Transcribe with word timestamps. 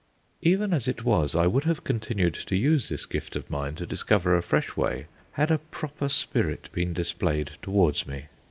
Even 0.41 0.73
as 0.73 0.87
it 0.87 1.03
was, 1.03 1.35
I 1.35 1.45
would 1.45 1.65
have 1.65 1.83
continued 1.83 2.33
to 2.33 2.55
use 2.55 2.89
this 2.89 3.05
gift 3.05 3.35
of 3.35 3.51
mine 3.51 3.75
to 3.75 3.85
discover 3.85 4.35
a 4.35 4.41
fresh 4.41 4.75
way 4.75 5.05
had 5.33 5.51
a 5.51 5.59
proper 5.59 6.09
spirit 6.09 6.69
been 6.73 6.91
displayed 6.91 7.51
towards 7.61 8.07
me. 8.07 8.25